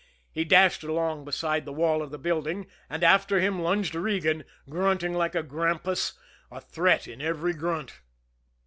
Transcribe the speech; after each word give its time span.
He 0.31 0.43
dashed 0.45 0.81
along 0.83 1.25
beside 1.25 1.63
the 1.63 1.71
wall 1.71 2.01
of 2.01 2.09
the 2.09 2.17
building 2.17 2.65
and 2.89 3.03
after 3.03 3.39
him 3.39 3.61
lunged 3.61 3.93
Regan, 3.93 4.45
grunting 4.67 5.13
like 5.13 5.35
a 5.35 5.43
grampus, 5.43 6.13
a 6.51 6.59
threat 6.59 7.07
in 7.07 7.21
every 7.21 7.53
grunt. 7.53 8.01